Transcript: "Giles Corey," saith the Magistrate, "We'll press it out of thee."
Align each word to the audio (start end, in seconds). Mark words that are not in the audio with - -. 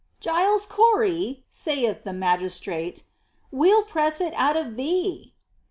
"Giles 0.19 0.65
Corey," 0.65 1.45
saith 1.51 2.01
the 2.01 2.11
Magistrate, 2.11 3.03
"We'll 3.51 3.83
press 3.83 4.19
it 4.19 4.33
out 4.33 4.57
of 4.57 4.75
thee." 4.75 5.35